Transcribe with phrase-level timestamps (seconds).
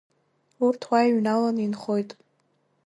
[0.65, 2.09] Урҭ уа иҩналаны инхоит…